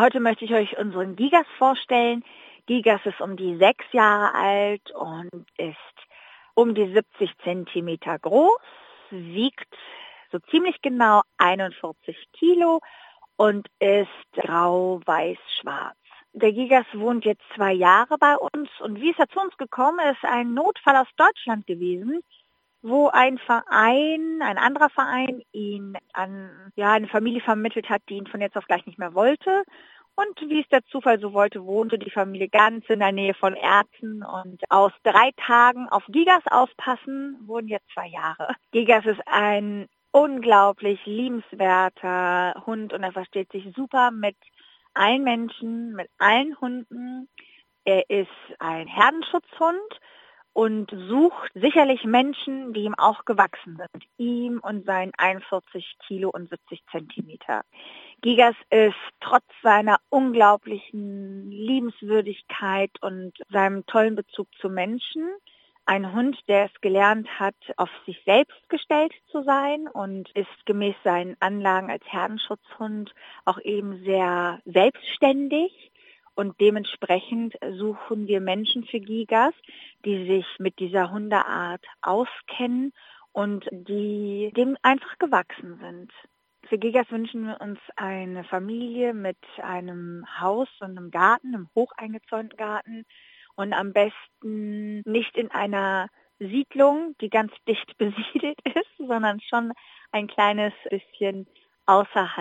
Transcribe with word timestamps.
Heute 0.00 0.18
möchte 0.18 0.46
ich 0.46 0.54
euch 0.54 0.78
unseren 0.78 1.14
Gigas 1.14 1.44
vorstellen. 1.58 2.24
Gigas 2.64 3.04
ist 3.04 3.20
um 3.20 3.36
die 3.36 3.58
sechs 3.58 3.84
Jahre 3.92 4.34
alt 4.34 4.90
und 4.92 5.44
ist 5.58 5.76
um 6.54 6.74
die 6.74 6.90
70 6.90 7.30
Zentimeter 7.44 8.18
groß, 8.18 8.62
wiegt 9.10 9.76
so 10.32 10.38
ziemlich 10.50 10.80
genau 10.80 11.20
41 11.36 12.16
Kilo 12.32 12.80
und 13.36 13.68
ist 13.78 14.08
grau-weiß-schwarz. 14.32 15.98
Der 16.32 16.52
Gigas 16.52 16.86
wohnt 16.94 17.26
jetzt 17.26 17.44
zwei 17.54 17.74
Jahre 17.74 18.16
bei 18.16 18.38
uns 18.38 18.70
und 18.80 19.02
wie 19.02 19.10
ist 19.10 19.18
er 19.18 19.28
zu 19.28 19.38
uns 19.38 19.54
gekommen, 19.58 19.98
ist 20.10 20.24
ein 20.24 20.54
Notfall 20.54 20.96
aus 20.96 21.08
Deutschland 21.18 21.66
gewesen, 21.66 22.22
wo 22.82 23.08
ein 23.08 23.38
Verein, 23.38 24.40
ein 24.42 24.58
anderer 24.58 24.88
Verein 24.90 25.42
ihn 25.52 25.96
an 26.12 26.72
ja, 26.76 26.92
eine 26.92 27.08
Familie 27.08 27.40
vermittelt 27.40 27.88
hat, 27.88 28.02
die 28.08 28.14
ihn 28.14 28.26
von 28.26 28.40
jetzt 28.40 28.56
auf 28.56 28.66
gleich 28.66 28.86
nicht 28.86 28.98
mehr 28.98 29.14
wollte. 29.14 29.64
Und 30.16 30.40
wie 30.50 30.60
es 30.60 30.68
der 30.68 30.84
Zufall 30.86 31.18
so 31.18 31.32
wollte, 31.32 31.64
wohnte 31.64 31.98
die 31.98 32.10
Familie 32.10 32.48
ganz 32.48 32.84
in 32.88 32.98
der 32.98 33.12
Nähe 33.12 33.34
von 33.34 33.54
Erzen 33.54 34.22
und 34.22 34.62
aus 34.68 34.92
drei 35.02 35.30
Tagen 35.46 35.88
auf 35.88 36.04
Gigas 36.08 36.42
aufpassen 36.50 37.38
wurden 37.46 37.68
jetzt 37.68 37.88
zwei 37.94 38.08
Jahre. 38.08 38.54
Gigas 38.72 39.06
ist 39.06 39.20
ein 39.26 39.86
unglaublich 40.12 41.04
liebenswerter 41.06 42.62
Hund 42.66 42.92
und 42.92 43.02
er 43.02 43.12
versteht 43.12 43.50
sich 43.52 43.64
super 43.74 44.10
mit 44.10 44.36
allen 44.94 45.22
Menschen, 45.22 45.92
mit 45.92 46.10
allen 46.18 46.58
Hunden. 46.60 47.28
Er 47.84 48.08
ist 48.10 48.28
ein 48.58 48.88
Herdenschutzhund 48.88 50.00
und 50.52 50.90
sucht 51.08 51.50
sicherlich 51.54 52.04
Menschen, 52.04 52.72
die 52.72 52.84
ihm 52.84 52.94
auch 52.96 53.24
gewachsen 53.24 53.76
sind. 53.76 54.04
Ihm 54.18 54.60
und 54.60 54.84
seinen 54.84 55.12
41 55.16 55.96
Kilo 56.06 56.30
und 56.30 56.48
70 56.48 56.80
Zentimeter. 56.90 57.62
Gigas 58.22 58.56
ist 58.70 58.94
trotz 59.20 59.44
seiner 59.62 59.98
unglaublichen 60.08 61.50
Liebenswürdigkeit 61.50 62.90
und 63.00 63.32
seinem 63.50 63.86
tollen 63.86 64.16
Bezug 64.16 64.48
zu 64.60 64.68
Menschen 64.68 65.30
ein 65.90 66.12
Hund, 66.12 66.38
der 66.46 66.66
es 66.66 66.80
gelernt 66.80 67.28
hat, 67.40 67.56
auf 67.76 67.90
sich 68.06 68.22
selbst 68.24 68.68
gestellt 68.68 69.12
zu 69.32 69.42
sein 69.42 69.88
und 69.88 70.30
ist 70.36 70.64
gemäß 70.64 70.94
seinen 71.02 71.36
Anlagen 71.40 71.90
als 71.90 72.04
Herdenschutzhund 72.06 73.12
auch 73.44 73.58
eben 73.62 74.04
sehr 74.04 74.60
selbstständig. 74.66 75.89
Und 76.40 76.58
dementsprechend 76.58 77.54
suchen 77.72 78.26
wir 78.26 78.40
Menschen 78.40 78.84
für 78.84 78.98
Gigas, 78.98 79.52
die 80.06 80.26
sich 80.26 80.46
mit 80.58 80.78
dieser 80.78 81.10
Hundeart 81.10 81.84
auskennen 82.00 82.94
und 83.32 83.68
die 83.70 84.50
dem 84.56 84.78
einfach 84.80 85.18
gewachsen 85.18 85.78
sind. 85.82 86.10
Für 86.66 86.78
Gigas 86.78 87.10
wünschen 87.10 87.46
wir 87.46 87.60
uns 87.60 87.78
eine 87.94 88.42
Familie 88.44 89.12
mit 89.12 89.36
einem 89.62 90.24
Haus 90.40 90.68
und 90.80 90.96
einem 90.96 91.10
Garten, 91.10 91.54
einem 91.54 91.68
hocheingezäunten 91.74 92.56
Garten, 92.56 93.04
und 93.56 93.74
am 93.74 93.92
besten 93.92 95.02
nicht 95.02 95.36
in 95.36 95.50
einer 95.50 96.08
Siedlung, 96.38 97.16
die 97.20 97.28
ganz 97.28 97.52
dicht 97.68 97.94
besiedelt 97.98 98.58
ist, 98.64 98.96
sondern 98.96 99.40
schon 99.42 99.74
ein 100.10 100.26
kleines 100.26 100.72
bisschen 100.88 101.46
außerhalb 101.84 102.40